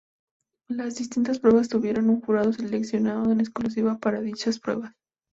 [0.67, 4.95] Las distintas pruebas tuvieron un jurado seleccionado en exclusiva para dichas pruebas.